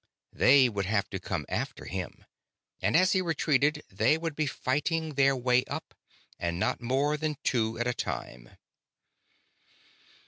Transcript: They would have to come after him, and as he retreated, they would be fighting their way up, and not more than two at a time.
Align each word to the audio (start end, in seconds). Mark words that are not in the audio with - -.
They 0.33 0.67
would 0.67 0.87
have 0.87 1.11
to 1.11 1.19
come 1.19 1.45
after 1.47 1.85
him, 1.85 2.25
and 2.81 2.95
as 2.97 3.11
he 3.11 3.21
retreated, 3.21 3.83
they 3.91 4.17
would 4.17 4.35
be 4.35 4.47
fighting 4.47 5.13
their 5.13 5.35
way 5.35 5.63
up, 5.65 5.93
and 6.39 6.57
not 6.57 6.81
more 6.81 7.17
than 7.17 7.37
two 7.43 7.77
at 7.77 7.85
a 7.85 7.93
time. 7.93 8.49